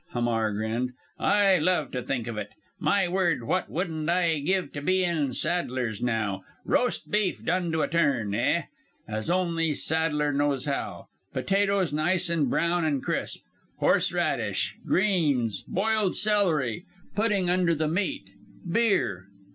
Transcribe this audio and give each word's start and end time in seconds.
Hamar 0.13 0.51
grinned; 0.53 0.93
"I 1.19 1.59
love 1.59 1.91
to 1.91 2.01
think 2.01 2.25
of 2.25 2.35
it. 2.35 2.53
My 2.79 3.07
word, 3.07 3.43
what 3.43 3.69
wouldn't 3.69 4.09
I 4.09 4.39
give 4.39 4.73
to 4.73 4.81
be 4.81 5.03
in 5.03 5.31
Sadler's 5.31 6.01
now. 6.01 6.41
Roast 6.65 7.11
beef 7.11 7.45
done 7.45 7.71
to 7.71 7.83
a 7.83 7.87
turn, 7.87 8.33
eh! 8.33 8.63
As 9.07 9.29
only 9.29 9.75
Sadler 9.75 10.33
knows 10.33 10.65
how! 10.65 11.09
Potatoes 11.33 11.93
nice 11.93 12.31
and 12.31 12.49
brown 12.49 12.83
and 12.83 13.03
crisp! 13.03 13.43
Horseradish! 13.77 14.75
Greens! 14.87 15.63
Boiled 15.67 16.15
celery! 16.15 16.83
Pudding 17.13 17.51
under 17.51 17.75
the 17.75 17.87
meat! 17.87 18.23
Beer! 18.67 19.25